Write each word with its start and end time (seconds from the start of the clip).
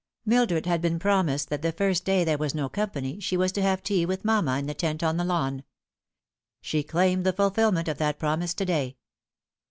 Mildred 0.25 0.65
had 0.65 0.81
been 0.81 0.97
promised 0.97 1.49
that 1.49 1.61
the 1.61 1.71
first 1.71 2.05
day 2.05 2.23
there 2.23 2.39
was 2.39 2.55
no 2.55 2.67
company 2.69 3.19
she 3.19 3.37
was 3.37 3.51
to 3.51 3.61
have 3.61 3.83
tea 3.83 4.03
with 4.03 4.25
mamma 4.25 4.57
in 4.57 4.65
the 4.65 4.73
tent 4.73 5.03
on 5.03 5.17
the 5.17 5.23
lawn. 5.23 5.63
She 6.59 6.81
claimed 6.81 7.23
the 7.23 7.31
fulfil 7.33 7.71
ment 7.71 7.87
of 7.87 7.99
that 7.99 8.17
promise 8.17 8.55
to 8.55 8.65
day. 8.65 8.97